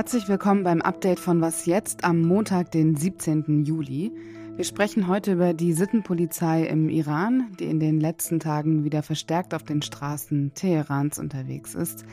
Herzlich 0.00 0.28
willkommen 0.28 0.64
beim 0.64 0.80
Update 0.80 1.20
von 1.20 1.42
Was 1.42 1.66
jetzt 1.66 2.04
am 2.04 2.22
Montag, 2.22 2.70
den 2.70 2.96
17. 2.96 3.64
Juli. 3.66 4.10
Wir 4.56 4.64
sprechen 4.64 5.08
heute 5.08 5.34
über 5.34 5.52
die 5.52 5.74
Sittenpolizei 5.74 6.64
im 6.64 6.88
Iran, 6.88 7.54
die 7.60 7.66
in 7.66 7.80
den 7.80 8.00
letzten 8.00 8.40
Tagen 8.40 8.82
wieder 8.82 9.02
verstärkt 9.02 9.52
auf 9.52 9.62
den 9.62 9.82
Straßen 9.82 10.52
Teherans 10.54 11.18
unterwegs 11.18 11.74
ist. 11.74 12.06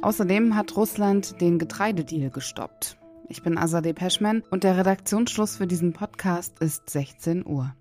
Außerdem 0.00 0.54
hat 0.54 0.76
Russland 0.76 1.40
den 1.40 1.58
Getreidedeal 1.58 2.30
gestoppt. 2.30 2.98
Ich 3.28 3.42
bin 3.42 3.58
Azadeh 3.58 3.94
Peschman 3.94 4.44
und 4.52 4.62
der 4.62 4.76
Redaktionsschluss 4.76 5.56
für 5.56 5.66
diesen 5.66 5.92
Podcast 5.92 6.60
ist 6.60 6.88
16 6.88 7.44
Uhr. 7.44 7.74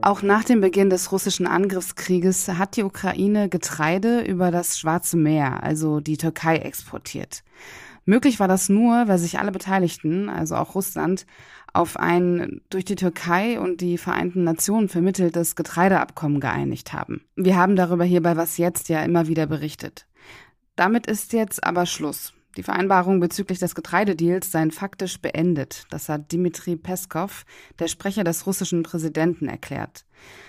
Auch 0.00 0.22
nach 0.22 0.44
dem 0.44 0.60
Beginn 0.60 0.90
des 0.90 1.10
russischen 1.10 1.46
Angriffskrieges 1.46 2.48
hat 2.48 2.76
die 2.76 2.84
Ukraine 2.84 3.48
Getreide 3.48 4.20
über 4.20 4.52
das 4.52 4.78
Schwarze 4.78 5.16
Meer, 5.16 5.62
also 5.62 5.98
die 5.98 6.16
Türkei, 6.16 6.58
exportiert. 6.58 7.42
Möglich 8.04 8.38
war 8.38 8.48
das 8.48 8.68
nur, 8.68 9.08
weil 9.08 9.18
sich 9.18 9.38
alle 9.38 9.50
Beteiligten, 9.50 10.28
also 10.28 10.54
auch 10.54 10.74
Russland, 10.76 11.26
auf 11.72 11.98
ein 11.98 12.62
durch 12.70 12.84
die 12.84 12.94
Türkei 12.94 13.60
und 13.60 13.80
die 13.80 13.98
Vereinten 13.98 14.44
Nationen 14.44 14.88
vermitteltes 14.88 15.56
Getreideabkommen 15.56 16.40
geeinigt 16.40 16.92
haben. 16.92 17.22
Wir 17.36 17.56
haben 17.56 17.76
darüber 17.76 18.04
hier 18.04 18.22
bei 18.22 18.36
Was 18.36 18.56
jetzt 18.56 18.88
ja 18.88 19.02
immer 19.02 19.26
wieder 19.26 19.46
berichtet. 19.46 20.06
Damit 20.76 21.06
ist 21.06 21.32
jetzt 21.32 21.64
aber 21.64 21.86
Schluss. 21.86 22.32
Die 22.58 22.64
Vereinbarungen 22.64 23.20
bezüglich 23.20 23.60
des 23.60 23.76
Getreidedeals 23.76 24.50
seien 24.50 24.72
faktisch 24.72 25.20
beendet. 25.20 25.84
Das 25.90 26.08
hat 26.08 26.32
Dmitri 26.32 26.74
Peskov, 26.74 27.44
der 27.78 27.86
Sprecher 27.86 28.24
des 28.24 28.48
russischen 28.48 28.82
Präsidenten, 28.82 29.48
erklärt. 29.48 30.04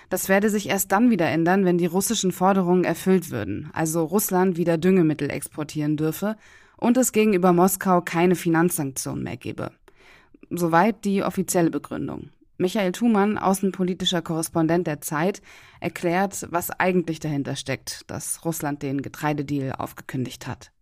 Das 0.08 0.28
werde 0.28 0.50
sich 0.50 0.68
erst 0.68 0.90
dann 0.90 1.10
wieder 1.10 1.28
ändern, 1.28 1.64
wenn 1.64 1.78
die 1.78 1.86
russischen 1.86 2.32
Forderungen 2.32 2.82
erfüllt 2.82 3.30
würden, 3.30 3.70
also 3.74 4.02
Russland 4.02 4.56
wieder 4.56 4.76
Düngemittel 4.76 5.30
exportieren 5.30 5.96
dürfe 5.96 6.36
und 6.76 6.96
es 6.96 7.12
gegenüber 7.12 7.52
Moskau 7.52 8.00
keine 8.00 8.34
Finanzsanktionen 8.34 9.22
mehr 9.22 9.36
gebe. 9.36 9.70
Soweit 10.50 11.04
die 11.04 11.22
offizielle 11.22 11.70
Begründung. 11.70 12.30
Michael 12.58 12.90
Thumann, 12.90 13.38
außenpolitischer 13.38 14.20
Korrespondent 14.20 14.88
der 14.88 15.00
Zeit, 15.00 15.42
erklärt, 15.78 16.48
was 16.50 16.72
eigentlich 16.72 17.20
dahinter 17.20 17.54
steckt, 17.54 18.10
dass 18.10 18.44
Russland 18.44 18.82
den 18.82 19.00
Getreidedeal 19.00 19.74
aufgekündigt 19.74 20.48
hat. 20.48 20.72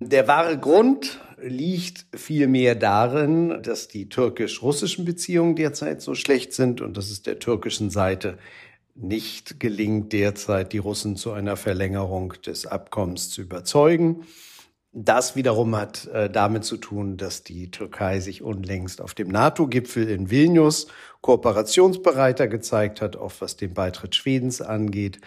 Der 0.00 0.26
wahre 0.26 0.58
Grund 0.58 1.20
liegt 1.40 2.06
vielmehr 2.14 2.74
darin, 2.74 3.62
dass 3.62 3.86
die 3.86 4.08
türkisch-russischen 4.08 5.04
Beziehungen 5.04 5.54
derzeit 5.54 6.02
so 6.02 6.14
schlecht 6.14 6.52
sind 6.52 6.80
und 6.80 6.96
dass 6.96 7.10
es 7.10 7.22
der 7.22 7.38
türkischen 7.38 7.90
Seite 7.90 8.38
nicht 8.94 9.60
gelingt, 9.60 10.12
derzeit 10.12 10.72
die 10.72 10.78
Russen 10.78 11.16
zu 11.16 11.32
einer 11.32 11.56
Verlängerung 11.56 12.34
des 12.44 12.66
Abkommens 12.66 13.30
zu 13.30 13.42
überzeugen. 13.42 14.26
Das 14.92 15.34
wiederum 15.34 15.74
hat 15.74 16.06
äh, 16.06 16.30
damit 16.30 16.64
zu 16.64 16.76
tun, 16.76 17.16
dass 17.16 17.42
die 17.42 17.70
Türkei 17.72 18.20
sich 18.20 18.42
unlängst 18.42 19.00
auf 19.00 19.14
dem 19.14 19.28
NATO-Gipfel 19.28 20.08
in 20.08 20.30
Vilnius 20.30 20.86
kooperationsbereiter 21.20 22.46
gezeigt 22.46 23.00
hat, 23.00 23.16
auch 23.16 23.32
was 23.40 23.56
den 23.56 23.74
Beitritt 23.74 24.14
Schwedens 24.14 24.60
angeht. 24.60 25.20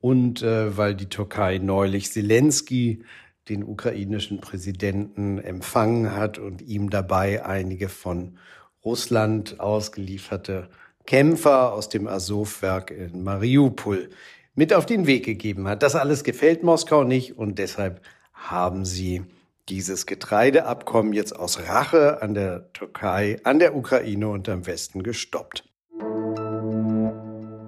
Und 0.00 0.42
äh, 0.42 0.76
weil 0.76 0.96
die 0.96 1.08
Türkei 1.08 1.58
neulich 1.58 2.10
Zelensky 2.10 3.04
den 3.48 3.64
ukrainischen 3.64 4.40
Präsidenten 4.40 5.38
empfangen 5.38 6.14
hat 6.14 6.38
und 6.38 6.62
ihm 6.62 6.90
dabei 6.90 7.44
einige 7.44 7.88
von 7.88 8.38
Russland 8.84 9.60
ausgelieferte 9.60 10.68
Kämpfer 11.06 11.72
aus 11.72 11.88
dem 11.88 12.06
Azov-Werk 12.06 12.90
in 12.90 13.24
Mariupol 13.24 14.10
mit 14.54 14.72
auf 14.72 14.86
den 14.86 15.06
Weg 15.06 15.24
gegeben 15.24 15.66
hat. 15.66 15.82
Das 15.82 15.96
alles 15.96 16.24
gefällt 16.24 16.62
Moskau 16.62 17.04
nicht 17.04 17.38
und 17.38 17.58
deshalb 17.58 18.00
haben 18.32 18.84
sie 18.84 19.24
dieses 19.68 20.06
Getreideabkommen 20.06 21.12
jetzt 21.12 21.34
aus 21.34 21.68
Rache 21.68 22.20
an 22.22 22.34
der 22.34 22.72
Türkei, 22.72 23.38
an 23.44 23.58
der 23.58 23.76
Ukraine 23.76 24.28
und 24.28 24.48
am 24.48 24.66
Westen 24.66 25.02
gestoppt. 25.02 25.64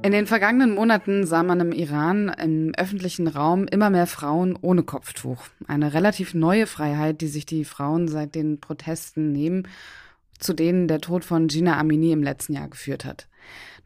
In 0.05 0.13
den 0.13 0.27
vergangenen 0.27 0.75
Monaten 0.75 1.27
sah 1.27 1.43
man 1.43 1.61
im 1.61 1.73
Iran 1.73 2.29
im 2.29 2.75
öffentlichen 2.77 3.27
Raum 3.27 3.67
immer 3.67 3.89
mehr 3.89 4.07
Frauen 4.07 4.55
ohne 4.61 4.83
Kopftuch. 4.83 5.47
Eine 5.67 5.95
relativ 5.95 6.35
neue 6.35 6.67
Freiheit, 6.67 7.23
die 7.23 7.27
sich 7.27 7.47
die 7.47 7.65
Frauen 7.65 8.07
seit 8.07 8.35
den 8.35 8.61
Protesten 8.61 9.33
nehmen, 9.33 9.67
zu 10.39 10.53
denen 10.53 10.89
der 10.89 11.01
Tod 11.01 11.25
von 11.25 11.49
Gina 11.49 11.79
Amini 11.79 12.13
im 12.13 12.23
letzten 12.23 12.53
Jahr 12.53 12.69
geführt 12.69 13.07
hat. 13.07 13.29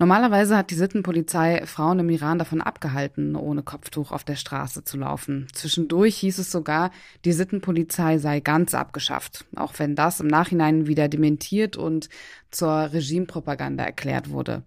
Normalerweise 0.01 0.57
hat 0.57 0.71
die 0.71 0.77
Sittenpolizei 0.77 1.65
Frauen 1.67 2.01
im 2.01 2.11
Iran 2.11 2.39
davon 2.39 2.61
abgehalten, 2.61 3.37
ohne 3.37 3.63
Kopftuch 3.63 4.11
auf 4.11 4.25
der 4.25 4.37
Straße 4.37 4.83
zu 4.83 4.97
laufen. 4.97 5.47
Zwischendurch 5.53 6.17
hieß 6.17 6.39
es 6.39 6.51
sogar, 6.51 6.91
die 7.25 7.33
Sittenpolizei 7.33 8.19
sei 8.19 8.41
ganz 8.41 8.75
abgeschafft, 8.75 9.45
auch 9.55 9.75
wenn 9.79 9.95
das 9.95 10.19
im 10.19 10.27
Nachhinein 10.27 10.89
wieder 10.89 11.09
dementiert 11.09 11.77
und 11.77 12.09
zur 12.51 12.93
Regimepropaganda 12.93 13.85
erklärt 13.85 14.31
wurde. 14.31 14.63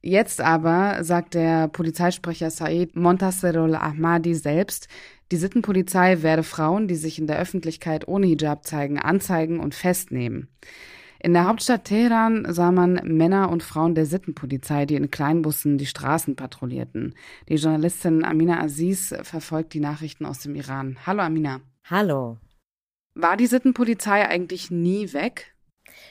Jetzt 0.00 0.40
aber 0.40 1.02
sagt 1.02 1.34
der 1.34 1.68
Polizeisprecher 1.68 2.50
Said 2.50 2.94
Montaserol 2.94 3.74
Ahmadi 3.74 4.34
selbst, 4.34 4.88
die 5.32 5.36
Sittenpolizei 5.36 6.22
werde 6.22 6.42
Frauen, 6.42 6.88
die 6.88 6.94
sich 6.94 7.18
in 7.18 7.26
der 7.26 7.38
Öffentlichkeit 7.38 8.06
ohne 8.08 8.26
Hijab 8.26 8.64
zeigen, 8.64 8.98
anzeigen 8.98 9.60
und 9.60 9.74
festnehmen. 9.74 10.48
In 11.20 11.34
der 11.34 11.46
Hauptstadt 11.46 11.84
Teheran 11.84 12.46
sah 12.48 12.70
man 12.70 13.00
Männer 13.04 13.50
und 13.50 13.64
Frauen 13.64 13.96
der 13.96 14.06
Sittenpolizei, 14.06 14.86
die 14.86 14.94
in 14.94 15.10
Kleinbussen 15.10 15.76
die 15.76 15.86
Straßen 15.86 16.36
patrouillierten. 16.36 17.14
Die 17.48 17.56
Journalistin 17.56 18.24
Amina 18.24 18.62
Aziz 18.62 19.12
verfolgt 19.22 19.74
die 19.74 19.80
Nachrichten 19.80 20.24
aus 20.24 20.38
dem 20.38 20.54
Iran. 20.54 20.96
Hallo 21.06 21.22
Amina. 21.22 21.60
Hallo. 21.84 22.38
War 23.14 23.36
die 23.36 23.46
Sittenpolizei 23.46 24.28
eigentlich 24.28 24.70
nie 24.70 25.12
weg? 25.12 25.56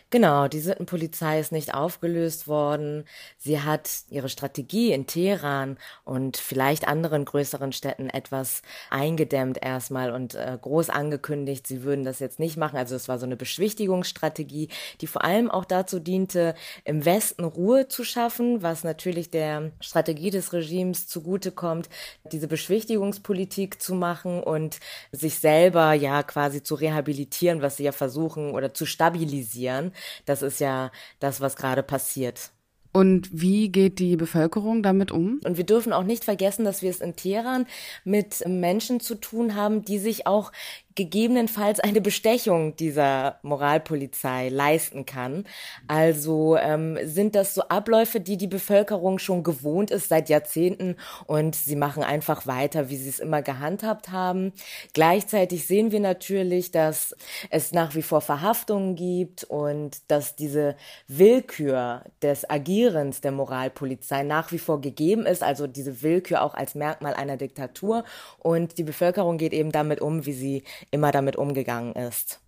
Genau, 0.09 0.47
die 0.47 0.61
Sittenpolizei 0.61 1.39
ist 1.39 1.51
nicht 1.51 1.73
aufgelöst 1.73 2.47
worden. 2.47 3.03
Sie 3.37 3.59
hat 3.59 3.89
ihre 4.09 4.29
Strategie 4.29 4.93
in 4.93 5.05
Teheran 5.05 5.77
und 6.05 6.37
vielleicht 6.37 6.87
anderen 6.87 7.25
größeren 7.25 7.73
Städten 7.73 8.09
etwas 8.09 8.61
eingedämmt 8.89 9.61
erstmal 9.61 10.11
und 10.11 10.35
äh, 10.35 10.57
groß 10.61 10.89
angekündigt, 10.89 11.67
sie 11.67 11.83
würden 11.83 12.05
das 12.05 12.19
jetzt 12.19 12.39
nicht 12.39 12.55
machen. 12.55 12.77
Also 12.77 12.95
es 12.95 13.09
war 13.09 13.19
so 13.19 13.25
eine 13.25 13.35
Beschwichtigungsstrategie, 13.35 14.69
die 15.01 15.07
vor 15.07 15.25
allem 15.25 15.51
auch 15.51 15.65
dazu 15.65 15.99
diente, 15.99 16.55
im 16.85 17.03
Westen 17.03 17.43
Ruhe 17.43 17.89
zu 17.89 18.05
schaffen, 18.05 18.63
was 18.63 18.85
natürlich 18.85 19.29
der 19.29 19.71
Strategie 19.81 20.29
des 20.29 20.53
Regimes 20.53 21.07
zugutekommt, 21.07 21.89
diese 22.31 22.47
Beschwichtigungspolitik 22.47 23.81
zu 23.81 23.93
machen 23.93 24.41
und 24.41 24.79
sich 25.11 25.39
selber 25.39 25.91
ja 25.93 26.23
quasi 26.23 26.63
zu 26.63 26.75
rehabilitieren, 26.75 27.61
was 27.61 27.77
sie 27.77 27.83
ja 27.83 27.91
versuchen 27.91 28.51
oder 28.51 28.73
zu 28.73 28.85
stabilisieren. 28.85 29.66
Das 30.25 30.41
ist 30.41 30.59
ja 30.59 30.91
das, 31.19 31.41
was 31.41 31.55
gerade 31.55 31.83
passiert. 31.83 32.51
Und 32.93 33.29
wie 33.31 33.69
geht 33.69 33.99
die 33.99 34.15
Bevölkerung 34.15 34.81
damit 34.81 35.11
um? 35.11 35.39
Und 35.45 35.57
wir 35.57 35.65
dürfen 35.65 35.93
auch 35.93 36.03
nicht 36.03 36.23
vergessen, 36.23 36.65
dass 36.65 36.81
wir 36.81 36.89
es 36.89 36.99
in 36.99 37.15
Teheran 37.15 37.67
mit 38.03 38.43
Menschen 38.47 38.99
zu 38.99 39.13
tun 39.15 39.53
haben, 39.53 39.83
die 39.83 39.99
sich 39.99 40.25
auch 40.25 40.51
gegebenenfalls 40.97 41.79
eine 41.79 42.01
Bestechung 42.01 42.75
dieser 42.75 43.37
Moralpolizei 43.43 44.49
leisten 44.49 45.05
kann. 45.05 45.45
Also 45.87 46.57
ähm, 46.57 46.97
sind 47.03 47.35
das 47.35 47.53
so 47.53 47.61
Abläufe, 47.69 48.19
die 48.19 48.35
die 48.35 48.47
Bevölkerung 48.47 49.19
schon 49.19 49.43
gewohnt 49.43 49.91
ist 49.91 50.09
seit 50.09 50.27
Jahrzehnten 50.27 50.95
und 51.27 51.55
sie 51.55 51.75
machen 51.75 52.03
einfach 52.03 52.47
weiter, 52.47 52.89
wie 52.89 52.97
sie 52.97 53.09
es 53.09 53.19
immer 53.19 53.43
gehandhabt 53.43 54.09
haben. 54.09 54.53
Gleichzeitig 54.93 55.67
sehen 55.67 55.91
wir 55.91 55.99
natürlich, 55.99 56.71
dass 56.71 57.15
es 57.51 57.71
nach 57.71 57.93
wie 57.93 58.01
vor 58.01 58.21
Verhaftungen 58.21 58.95
gibt 58.95 59.43
und 59.43 59.99
dass 60.07 60.35
diese 60.35 60.75
Willkür 61.07 62.05
des 62.23 62.49
Agierens 62.49 63.21
der 63.21 63.33
Moralpolizei 63.33 64.23
nach 64.23 64.51
wie 64.51 64.57
vor 64.57 64.81
gegeben 64.81 65.27
ist, 65.27 65.43
also 65.43 65.67
diese 65.67 66.01
Willkür 66.01 66.41
auch 66.41 66.55
als 66.55 66.73
Merkmal 66.73 67.13
einer 67.13 67.37
Diktatur 67.37 68.03
und 68.39 68.79
die 68.79 68.83
Bevölkerung 68.83 69.37
geht 69.37 69.53
eben 69.53 69.71
damit 69.71 70.01
um, 70.01 70.25
wie 70.25 70.33
sie 70.33 70.63
immer 70.91 71.11
damit 71.11 71.35
umgegangen 71.35 71.93
ist. 71.93 72.41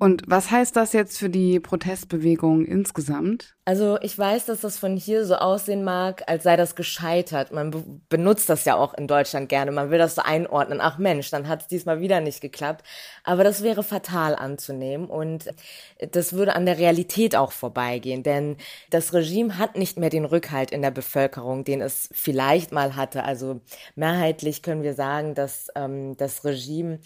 Und 0.00 0.22
was 0.28 0.52
heißt 0.52 0.76
das 0.76 0.92
jetzt 0.92 1.18
für 1.18 1.28
die 1.28 1.58
Protestbewegung 1.58 2.64
insgesamt? 2.64 3.56
Also 3.64 3.98
ich 4.00 4.16
weiß, 4.16 4.46
dass 4.46 4.60
das 4.60 4.78
von 4.78 4.96
hier 4.96 5.26
so 5.26 5.34
aussehen 5.34 5.82
mag, 5.82 6.22
als 6.28 6.44
sei 6.44 6.56
das 6.56 6.76
gescheitert. 6.76 7.52
Man 7.52 7.72
be 7.72 7.82
benutzt 8.08 8.48
das 8.48 8.64
ja 8.64 8.76
auch 8.76 8.94
in 8.94 9.08
Deutschland 9.08 9.48
gerne. 9.48 9.72
Man 9.72 9.90
will 9.90 9.98
das 9.98 10.14
so 10.14 10.22
einordnen. 10.22 10.80
Ach 10.80 10.98
Mensch, 10.98 11.30
dann 11.30 11.48
hat 11.48 11.62
es 11.62 11.66
diesmal 11.66 12.00
wieder 12.00 12.20
nicht 12.20 12.40
geklappt. 12.40 12.86
Aber 13.24 13.42
das 13.42 13.64
wäre 13.64 13.82
fatal 13.82 14.36
anzunehmen 14.36 15.08
und 15.08 15.52
das 16.12 16.32
würde 16.32 16.54
an 16.54 16.64
der 16.64 16.78
Realität 16.78 17.34
auch 17.34 17.50
vorbeigehen. 17.50 18.22
Denn 18.22 18.56
das 18.90 19.12
Regime 19.12 19.58
hat 19.58 19.76
nicht 19.76 19.98
mehr 19.98 20.10
den 20.10 20.24
Rückhalt 20.24 20.70
in 20.70 20.80
der 20.80 20.92
Bevölkerung, 20.92 21.64
den 21.64 21.80
es 21.80 22.08
vielleicht 22.12 22.70
mal 22.70 22.94
hatte. 22.94 23.24
Also 23.24 23.60
mehrheitlich 23.96 24.62
können 24.62 24.84
wir 24.84 24.94
sagen, 24.94 25.34
dass 25.34 25.68
ähm, 25.74 26.16
das 26.16 26.44
Regime 26.44 27.00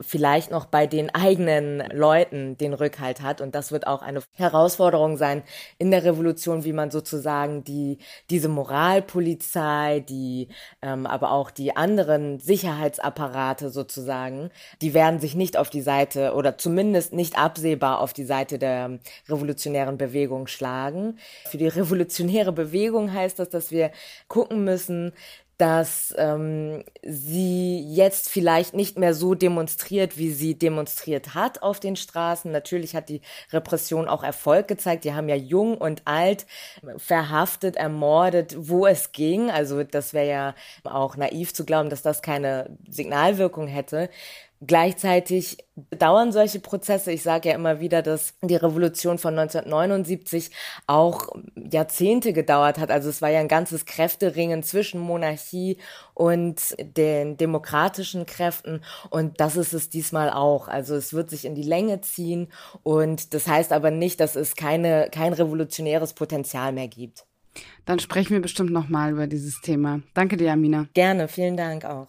vielleicht 0.00 0.50
noch 0.50 0.66
bei 0.66 0.86
den 0.86 1.12
eigenen 1.14 1.82
Leuten 1.92 2.56
den 2.56 2.72
Rückhalt 2.72 3.20
hat. 3.20 3.40
Und 3.40 3.54
das 3.54 3.72
wird 3.72 3.86
auch 3.86 4.02
eine 4.02 4.22
Herausforderung 4.34 5.16
sein 5.16 5.42
in 5.78 5.90
der 5.90 6.04
Revolution, 6.04 6.64
wie 6.64 6.72
man 6.72 6.90
sozusagen 6.90 7.64
die, 7.64 7.98
diese 8.30 8.48
Moralpolizei, 8.48 10.04
die, 10.08 10.48
ähm, 10.82 11.06
aber 11.06 11.32
auch 11.32 11.50
die 11.50 11.76
anderen 11.76 12.38
Sicherheitsapparate 12.38 13.70
sozusagen, 13.70 14.50
die 14.82 14.94
werden 14.94 15.18
sich 15.18 15.34
nicht 15.34 15.56
auf 15.56 15.70
die 15.70 15.82
Seite 15.82 16.34
oder 16.34 16.58
zumindest 16.58 17.12
nicht 17.12 17.36
absehbar 17.36 18.00
auf 18.00 18.12
die 18.12 18.24
Seite 18.24 18.58
der 18.58 19.00
revolutionären 19.28 19.98
Bewegung 19.98 20.46
schlagen. 20.46 21.18
Für 21.46 21.58
die 21.58 21.68
revolutionäre 21.68 22.52
Bewegung 22.52 23.12
heißt 23.12 23.38
das, 23.38 23.48
dass 23.48 23.70
wir 23.72 23.90
gucken 24.28 24.64
müssen, 24.64 25.12
dass 25.58 26.14
ähm, 26.16 26.84
sie 27.02 27.80
jetzt 27.80 28.28
vielleicht 28.30 28.74
nicht 28.74 28.96
mehr 28.96 29.12
so 29.12 29.34
demonstriert, 29.34 30.16
wie 30.16 30.30
sie 30.30 30.56
demonstriert 30.56 31.34
hat 31.34 31.62
auf 31.62 31.80
den 31.80 31.96
Straßen. 31.96 32.50
Natürlich 32.52 32.94
hat 32.94 33.08
die 33.08 33.20
Repression 33.52 34.06
auch 34.08 34.22
Erfolg 34.22 34.68
gezeigt. 34.68 35.02
Die 35.02 35.14
haben 35.14 35.28
ja 35.28 35.34
jung 35.34 35.76
und 35.76 36.02
alt 36.04 36.46
verhaftet, 36.96 37.74
ermordet, 37.74 38.54
wo 38.56 38.86
es 38.86 39.10
ging. 39.10 39.50
Also 39.50 39.82
das 39.82 40.14
wäre 40.14 40.28
ja 40.28 40.54
auch 40.84 41.16
naiv 41.16 41.52
zu 41.52 41.64
glauben, 41.64 41.90
dass 41.90 42.02
das 42.02 42.22
keine 42.22 42.78
Signalwirkung 42.88 43.66
hätte. 43.66 44.10
Gleichzeitig 44.66 45.58
dauern 45.90 46.32
solche 46.32 46.58
Prozesse. 46.58 47.12
Ich 47.12 47.22
sage 47.22 47.50
ja 47.50 47.54
immer 47.54 47.78
wieder, 47.78 48.02
dass 48.02 48.34
die 48.42 48.56
Revolution 48.56 49.18
von 49.18 49.38
1979 49.38 50.50
auch 50.88 51.28
Jahrzehnte 51.54 52.32
gedauert 52.32 52.78
hat. 52.78 52.90
Also 52.90 53.08
es 53.08 53.22
war 53.22 53.30
ja 53.30 53.38
ein 53.38 53.48
ganzes 53.48 53.86
Kräfteringen 53.86 54.64
zwischen 54.64 55.00
Monarchie 55.00 55.78
und 56.14 56.74
den 56.80 57.36
demokratischen 57.36 58.26
Kräften. 58.26 58.82
Und 59.10 59.40
das 59.40 59.56
ist 59.56 59.74
es 59.74 59.90
diesmal 59.90 60.30
auch. 60.30 60.66
Also 60.66 60.96
es 60.96 61.12
wird 61.12 61.30
sich 61.30 61.44
in 61.44 61.54
die 61.54 61.62
Länge 61.62 62.00
ziehen. 62.00 62.48
Und 62.82 63.34
das 63.34 63.46
heißt 63.46 63.72
aber 63.72 63.92
nicht, 63.92 64.18
dass 64.18 64.34
es 64.34 64.56
keine, 64.56 65.08
kein 65.12 65.32
revolutionäres 65.32 66.14
Potenzial 66.14 66.72
mehr 66.72 66.88
gibt. 66.88 67.26
Dann 67.84 67.98
sprechen 67.98 68.30
wir 68.30 68.42
bestimmt 68.42 68.70
nochmal 68.70 69.12
über 69.12 69.26
dieses 69.26 69.60
Thema. 69.60 70.00
Danke 70.14 70.36
dir, 70.36 70.52
Amina. 70.52 70.88
Gerne, 70.94 71.28
vielen 71.28 71.56
Dank 71.56 71.84
auch. 71.84 72.08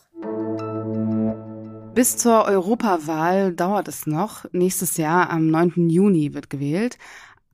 Bis 1.99 2.15
zur 2.15 2.45
Europawahl 2.45 3.51
dauert 3.51 3.89
es 3.89 4.07
noch. 4.07 4.45
Nächstes 4.53 4.95
Jahr 4.95 5.29
am 5.29 5.47
9. 5.47 5.89
Juni 5.89 6.33
wird 6.33 6.49
gewählt. 6.49 6.97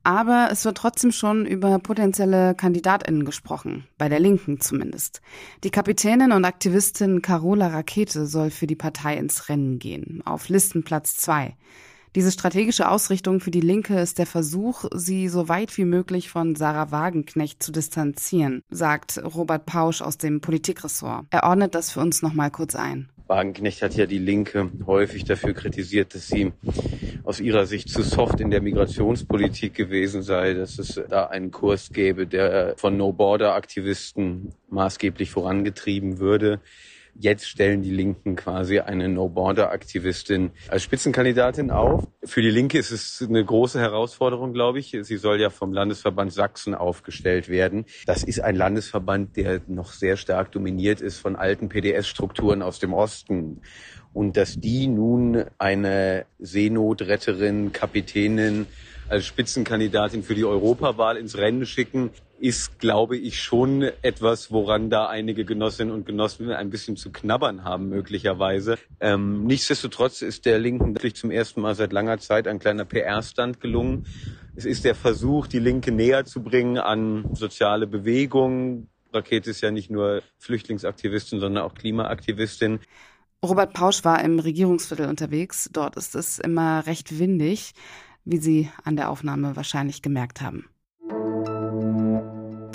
Aber 0.04 0.50
es 0.52 0.64
wird 0.64 0.76
trotzdem 0.76 1.10
schon 1.10 1.46
über 1.46 1.80
potenzielle 1.80 2.54
KandidatInnen 2.54 3.24
gesprochen, 3.24 3.88
bei 3.98 4.08
der 4.08 4.20
Linken 4.20 4.60
zumindest. 4.60 5.20
Die 5.64 5.70
Kapitänin 5.70 6.30
und 6.30 6.44
Aktivistin 6.44 7.22
Carola 7.22 7.66
Rakete 7.66 8.28
soll 8.28 8.50
für 8.50 8.68
die 8.68 8.76
Partei 8.76 9.16
ins 9.16 9.48
Rennen 9.48 9.80
gehen, 9.80 10.22
auf 10.24 10.48
Listenplatz 10.48 11.16
zwei. 11.16 11.56
Diese 12.14 12.30
strategische 12.30 12.88
Ausrichtung 12.88 13.40
für 13.40 13.50
die 13.50 13.60
Linke 13.60 13.98
ist 13.98 14.20
der 14.20 14.26
Versuch, 14.26 14.84
sie 14.94 15.28
so 15.28 15.48
weit 15.48 15.76
wie 15.76 15.84
möglich 15.84 16.30
von 16.30 16.54
Sarah 16.54 16.92
Wagenknecht 16.92 17.64
zu 17.64 17.72
distanzieren, 17.72 18.62
sagt 18.70 19.20
Robert 19.24 19.66
Pausch 19.66 20.02
aus 20.02 20.18
dem 20.18 20.40
Politikressort. 20.40 21.26
Er 21.30 21.42
ordnet 21.42 21.74
das 21.74 21.90
für 21.90 21.98
uns 21.98 22.22
nochmal 22.22 22.52
kurz 22.52 22.76
ein. 22.76 23.10
Wagenknecht 23.26 23.82
hat 23.82 23.96
ja 23.96 24.06
die 24.06 24.18
Linke 24.18 24.70
häufig 24.86 25.24
dafür 25.24 25.52
kritisiert, 25.52 26.14
dass 26.14 26.28
sie 26.28 26.52
aus 27.24 27.40
ihrer 27.40 27.66
Sicht 27.66 27.88
zu 27.88 28.02
soft 28.02 28.40
in 28.40 28.50
der 28.50 28.60
Migrationspolitik 28.60 29.74
gewesen 29.74 30.22
sei, 30.22 30.54
dass 30.54 30.78
es 30.78 31.00
da 31.08 31.26
einen 31.26 31.50
Kurs 31.50 31.90
gäbe, 31.90 32.26
der 32.28 32.74
von 32.76 32.96
No-Border-Aktivisten 32.96 34.54
maßgeblich 34.68 35.30
vorangetrieben 35.30 36.18
würde. 36.18 36.60
Jetzt 37.18 37.48
stellen 37.48 37.82
die 37.82 37.90
Linken 37.90 38.36
quasi 38.36 38.80
eine 38.80 39.08
No-Border-Aktivistin 39.08 40.50
als 40.68 40.82
Spitzenkandidatin 40.82 41.70
auf. 41.70 42.06
Für 42.24 42.42
die 42.42 42.50
Linke 42.50 42.78
ist 42.78 42.90
es 42.90 43.24
eine 43.26 43.42
große 43.42 43.80
Herausforderung, 43.80 44.52
glaube 44.52 44.80
ich. 44.80 44.96
Sie 45.00 45.16
soll 45.16 45.40
ja 45.40 45.48
vom 45.48 45.72
Landesverband 45.72 46.32
Sachsen 46.32 46.74
aufgestellt 46.74 47.48
werden. 47.48 47.86
Das 48.04 48.22
ist 48.22 48.40
ein 48.40 48.54
Landesverband, 48.54 49.36
der 49.36 49.62
noch 49.66 49.92
sehr 49.92 50.18
stark 50.18 50.52
dominiert 50.52 51.00
ist 51.00 51.18
von 51.18 51.36
alten 51.36 51.70
PDS-Strukturen 51.70 52.60
aus 52.60 52.80
dem 52.80 52.92
Osten. 52.92 53.62
Und 54.12 54.36
dass 54.36 54.60
die 54.60 54.86
nun 54.86 55.44
eine 55.58 56.26
Seenotretterin, 56.38 57.72
Kapitänin 57.72 58.66
als 59.08 59.24
Spitzenkandidatin 59.24 60.22
für 60.22 60.34
die 60.34 60.44
Europawahl 60.44 61.16
ins 61.16 61.36
Rennen 61.38 61.64
schicken, 61.64 62.10
ist, 62.38 62.78
glaube 62.78 63.16
ich, 63.16 63.42
schon 63.42 63.82
etwas, 64.02 64.50
woran 64.50 64.90
da 64.90 65.06
einige 65.06 65.44
Genossinnen 65.44 65.94
und 65.94 66.06
Genossen 66.06 66.50
ein 66.50 66.70
bisschen 66.70 66.96
zu 66.96 67.10
knabbern 67.10 67.64
haben, 67.64 67.88
möglicherweise. 67.88 68.78
Ähm, 69.00 69.44
nichtsdestotrotz 69.44 70.22
ist 70.22 70.46
der 70.46 70.58
Linken 70.58 70.94
wirklich 70.94 71.14
zum 71.16 71.30
ersten 71.30 71.60
Mal 71.60 71.74
seit 71.74 71.92
langer 71.92 72.18
Zeit 72.18 72.46
ein 72.46 72.58
kleiner 72.58 72.84
PR-Stand 72.84 73.60
gelungen. 73.60 74.06
Es 74.54 74.64
ist 74.64 74.84
der 74.84 74.94
Versuch, 74.94 75.46
die 75.46 75.58
Linke 75.58 75.92
näher 75.92 76.24
zu 76.24 76.42
bringen 76.42 76.78
an 76.78 77.28
soziale 77.34 77.86
Bewegungen. 77.86 78.88
Rakete 79.12 79.50
ist 79.50 79.60
ja 79.62 79.70
nicht 79.70 79.90
nur 79.90 80.22
Flüchtlingsaktivistin, 80.38 81.40
sondern 81.40 81.64
auch 81.64 81.74
Klimaaktivistin. 81.74 82.80
Robert 83.44 83.74
Pausch 83.74 84.04
war 84.04 84.22
im 84.24 84.38
Regierungsviertel 84.38 85.08
unterwegs. 85.08 85.70
Dort 85.72 85.96
ist 85.96 86.14
es 86.14 86.38
immer 86.38 86.86
recht 86.86 87.18
windig, 87.18 87.72
wie 88.24 88.38
Sie 88.38 88.70
an 88.84 88.96
der 88.96 89.10
Aufnahme 89.10 89.56
wahrscheinlich 89.56 90.02
gemerkt 90.02 90.40
haben. 90.40 90.66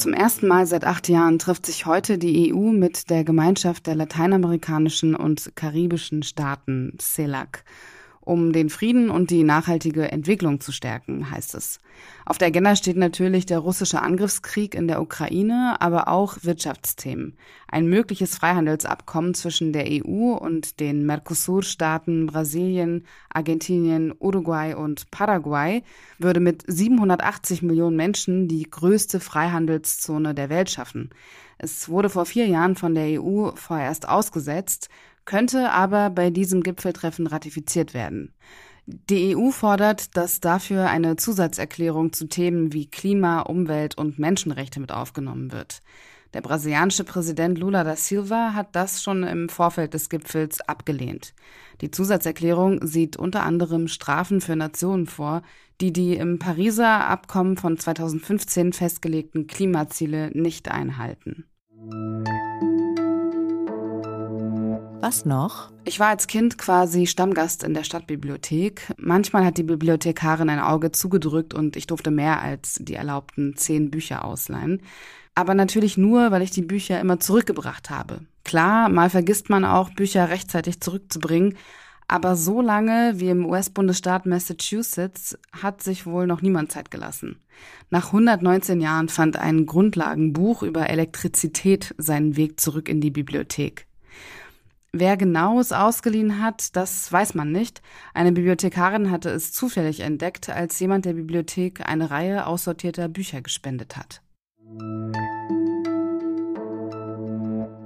Zum 0.01 0.13
ersten 0.13 0.47
Mal 0.47 0.65
seit 0.65 0.83
acht 0.83 1.09
Jahren 1.09 1.37
trifft 1.37 1.67
sich 1.67 1.85
heute 1.85 2.17
die 2.17 2.51
EU 2.51 2.71
mit 2.71 3.11
der 3.11 3.23
Gemeinschaft 3.23 3.85
der 3.85 3.93
lateinamerikanischen 3.93 5.15
und 5.15 5.55
karibischen 5.55 6.23
Staaten 6.23 6.97
CELAC 6.99 7.63
um 8.31 8.53
den 8.53 8.69
Frieden 8.69 9.09
und 9.09 9.29
die 9.29 9.43
nachhaltige 9.43 10.09
Entwicklung 10.09 10.61
zu 10.61 10.71
stärken, 10.71 11.29
heißt 11.31 11.53
es. 11.53 11.79
Auf 12.25 12.37
der 12.37 12.47
Agenda 12.47 12.77
steht 12.77 12.95
natürlich 12.95 13.45
der 13.45 13.59
russische 13.59 14.01
Angriffskrieg 14.01 14.73
in 14.73 14.87
der 14.87 15.01
Ukraine, 15.01 15.75
aber 15.81 16.07
auch 16.07 16.37
Wirtschaftsthemen. 16.41 17.35
Ein 17.67 17.87
mögliches 17.87 18.37
Freihandelsabkommen 18.37 19.33
zwischen 19.33 19.73
der 19.73 19.85
EU 19.85 20.31
und 20.31 20.79
den 20.79 21.05
Mercosur-Staaten 21.05 22.27
Brasilien, 22.27 23.05
Argentinien, 23.29 24.13
Uruguay 24.17 24.75
und 24.75 25.11
Paraguay 25.11 25.83
würde 26.17 26.39
mit 26.39 26.63
780 26.65 27.63
Millionen 27.63 27.97
Menschen 27.97 28.47
die 28.47 28.63
größte 28.63 29.19
Freihandelszone 29.19 30.33
der 30.33 30.49
Welt 30.49 30.69
schaffen. 30.69 31.09
Es 31.57 31.89
wurde 31.89 32.09
vor 32.09 32.25
vier 32.25 32.47
Jahren 32.47 32.75
von 32.75 32.95
der 32.95 33.21
EU 33.21 33.51
vorerst 33.55 34.09
ausgesetzt, 34.09 34.89
könnte 35.25 35.71
aber 35.71 36.09
bei 36.09 36.29
diesem 36.29 36.63
Gipfeltreffen 36.63 37.27
ratifiziert 37.27 37.93
werden. 37.93 38.33
Die 38.85 39.35
EU 39.35 39.51
fordert, 39.51 40.17
dass 40.17 40.39
dafür 40.39 40.89
eine 40.89 41.15
Zusatzerklärung 41.15 42.13
zu 42.13 42.27
Themen 42.27 42.73
wie 42.73 42.89
Klima, 42.89 43.41
Umwelt 43.41 43.97
und 43.97 44.19
Menschenrechte 44.19 44.79
mit 44.79 44.91
aufgenommen 44.91 45.51
wird. 45.51 45.81
Der 46.33 46.41
brasilianische 46.41 47.03
Präsident 47.03 47.57
Lula 47.57 47.83
da 47.83 47.95
Silva 47.95 48.53
hat 48.53 48.75
das 48.75 49.03
schon 49.03 49.23
im 49.23 49.49
Vorfeld 49.49 49.93
des 49.93 50.09
Gipfels 50.09 50.61
abgelehnt. 50.61 51.33
Die 51.81 51.91
Zusatzerklärung 51.91 52.85
sieht 52.85 53.17
unter 53.17 53.43
anderem 53.43 53.87
Strafen 53.87 54.39
für 54.39 54.55
Nationen 54.55 55.07
vor, 55.07 55.41
die 55.81 55.91
die 55.91 56.15
im 56.15 56.39
Pariser 56.39 57.07
Abkommen 57.07 57.57
von 57.57 57.77
2015 57.77 58.71
festgelegten 58.71 59.47
Klimaziele 59.47 60.31
nicht 60.33 60.69
einhalten. 60.69 61.45
Was 65.01 65.25
noch? 65.25 65.71
Ich 65.83 65.99
war 65.99 66.09
als 66.09 66.27
Kind 66.27 66.59
quasi 66.59 67.07
Stammgast 67.07 67.63
in 67.63 67.73
der 67.73 67.83
Stadtbibliothek. 67.83 68.93
Manchmal 68.97 69.43
hat 69.43 69.57
die 69.57 69.63
Bibliothekarin 69.63 70.47
ein 70.47 70.59
Auge 70.59 70.91
zugedrückt 70.91 71.55
und 71.55 71.75
ich 71.75 71.87
durfte 71.87 72.11
mehr 72.11 72.39
als 72.39 72.75
die 72.79 72.93
erlaubten 72.93 73.57
zehn 73.57 73.89
Bücher 73.89 74.23
ausleihen. 74.23 74.83
Aber 75.33 75.55
natürlich 75.55 75.97
nur, 75.97 76.29
weil 76.29 76.43
ich 76.43 76.51
die 76.51 76.61
Bücher 76.61 76.99
immer 76.99 77.19
zurückgebracht 77.19 77.89
habe. 77.89 78.19
Klar, 78.43 78.89
mal 78.89 79.09
vergisst 79.09 79.49
man 79.49 79.65
auch, 79.65 79.89
Bücher 79.89 80.29
rechtzeitig 80.29 80.81
zurückzubringen, 80.81 81.57
aber 82.07 82.35
so 82.35 82.61
lange 82.61 83.13
wie 83.15 83.29
im 83.29 83.47
US-Bundesstaat 83.47 84.27
Massachusetts 84.27 85.35
hat 85.51 85.81
sich 85.81 86.05
wohl 86.05 86.27
noch 86.27 86.43
niemand 86.43 86.71
Zeit 86.71 86.91
gelassen. 86.91 87.39
Nach 87.89 88.07
119 88.07 88.79
Jahren 88.81 89.09
fand 89.09 89.35
ein 89.35 89.65
Grundlagenbuch 89.65 90.61
über 90.61 90.91
Elektrizität 90.91 91.95
seinen 91.97 92.35
Weg 92.35 92.59
zurück 92.59 92.87
in 92.87 93.01
die 93.01 93.11
Bibliothek. 93.11 93.87
Wer 94.93 95.15
genau 95.15 95.61
es 95.61 95.71
ausgeliehen 95.71 96.41
hat, 96.41 96.75
das 96.75 97.09
weiß 97.11 97.33
man 97.33 97.51
nicht. 97.53 97.81
Eine 98.13 98.33
Bibliothekarin 98.33 99.09
hatte 99.09 99.29
es 99.29 99.53
zufällig 99.53 100.01
entdeckt, 100.01 100.49
als 100.49 100.77
jemand 100.81 101.05
der 101.05 101.13
Bibliothek 101.13 101.87
eine 101.87 102.11
Reihe 102.11 102.45
aussortierter 102.45 103.07
Bücher 103.07 103.41
gespendet 103.41 103.95
hat. 103.95 104.21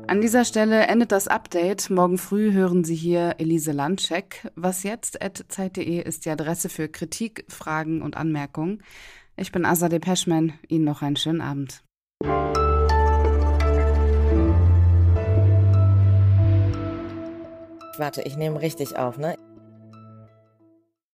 An 0.07 0.21
dieser 0.21 0.45
Stelle 0.45 0.87
endet 0.87 1.11
das 1.11 1.27
Update. 1.27 1.91
Morgen 1.91 2.17
früh 2.17 2.53
hören 2.53 2.83
Sie 2.83 2.95
hier 2.95 3.35
Elise 3.37 3.71
Landcheck. 3.71 4.51
Was 4.55 4.81
jetzt? 4.81 5.19
Zeit.de 5.49 6.01
ist 6.01 6.25
die 6.25 6.31
Adresse 6.31 6.69
für 6.69 6.87
Kritik, 6.87 7.45
Fragen 7.49 8.01
und 8.01 8.17
Anmerkungen. 8.17 8.81
Ich 9.35 9.51
bin 9.51 9.65
Azadeh 9.65 9.99
Peschman. 9.99 10.53
Ihnen 10.67 10.85
noch 10.85 11.03
einen 11.03 11.17
schönen 11.17 11.41
Abend. 11.41 11.83
Warte, 17.97 18.21
ich 18.21 18.35
nehme 18.37 18.61
richtig 18.61 18.97
auf, 18.97 19.17
ne? 19.17 19.35